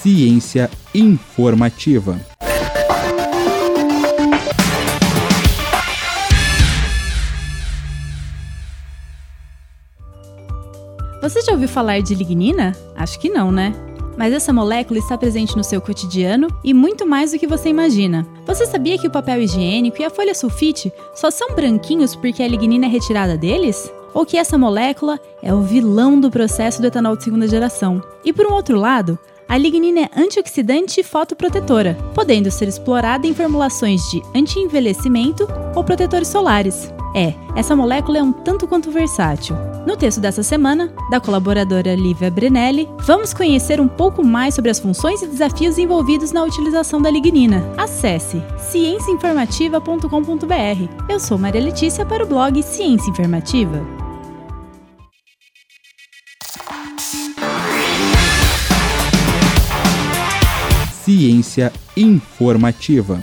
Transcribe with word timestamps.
Ciência 0.00 0.70
informativa. 0.94 2.18
Você 11.20 11.42
já 11.42 11.52
ouviu 11.52 11.68
falar 11.68 12.00
de 12.00 12.14
lignina? 12.14 12.74
Acho 12.96 13.18
que 13.18 13.28
não, 13.28 13.52
né? 13.52 13.74
Mas 14.16 14.32
essa 14.32 14.50
molécula 14.50 14.98
está 14.98 15.18
presente 15.18 15.56
no 15.56 15.62
seu 15.62 15.78
cotidiano 15.80 16.48
e 16.64 16.72
muito 16.72 17.06
mais 17.06 17.32
do 17.32 17.38
que 17.38 17.46
você 17.46 17.68
imagina. 17.68 18.26
Você 18.46 18.64
sabia 18.64 18.96
que 18.96 19.06
o 19.06 19.10
papel 19.10 19.42
higiênico 19.42 20.00
e 20.00 20.04
a 20.06 20.10
folha 20.10 20.34
sulfite 20.34 20.90
só 21.14 21.30
são 21.30 21.54
branquinhos 21.54 22.16
porque 22.16 22.42
a 22.42 22.48
lignina 22.48 22.86
é 22.86 22.88
retirada 22.88 23.36
deles? 23.36 23.92
Ou 24.14 24.24
que 24.24 24.36
essa 24.36 24.58
molécula 24.58 25.20
é 25.42 25.52
o 25.52 25.62
vilão 25.62 26.18
do 26.18 26.30
processo 26.30 26.80
do 26.80 26.86
etanol 26.86 27.16
de 27.16 27.24
segunda 27.24 27.46
geração? 27.46 28.02
E 28.24 28.32
por 28.32 28.46
um 28.46 28.52
outro 28.52 28.78
lado, 28.78 29.18
a 29.48 29.56
lignina 29.56 30.00
é 30.00 30.10
antioxidante 30.14 31.00
e 31.00 31.04
fotoprotetora, 31.04 31.96
podendo 32.14 32.50
ser 32.50 32.68
explorada 32.68 33.26
em 33.26 33.34
formulações 33.34 34.02
de 34.10 34.22
anti-envelhecimento 34.34 35.48
ou 35.74 35.82
protetores 35.82 36.28
solares. 36.28 36.92
É, 37.18 37.34
essa 37.56 37.74
molécula 37.74 38.18
é 38.18 38.22
um 38.22 38.30
tanto 38.30 38.68
quanto 38.68 38.92
versátil. 38.92 39.56
No 39.84 39.96
texto 39.96 40.20
dessa 40.20 40.44
semana, 40.44 40.92
da 41.10 41.18
colaboradora 41.18 41.96
Lívia 41.96 42.30
Brenelli, 42.30 42.88
vamos 43.00 43.34
conhecer 43.34 43.80
um 43.80 43.88
pouco 43.88 44.24
mais 44.24 44.54
sobre 44.54 44.70
as 44.70 44.78
funções 44.78 45.20
e 45.20 45.26
desafios 45.26 45.78
envolvidos 45.78 46.30
na 46.30 46.44
utilização 46.44 47.02
da 47.02 47.10
lignina. 47.10 47.68
Acesse 47.76 48.40
cienciainformativa.com.br. 48.70 51.06
Eu 51.08 51.18
sou 51.18 51.36
Maria 51.36 51.60
Letícia 51.60 52.06
para 52.06 52.22
o 52.22 52.26
blog 52.28 52.62
Ciência 52.62 53.10
Informativa. 53.10 53.84
Ciência 61.02 61.72
informativa. 61.96 63.20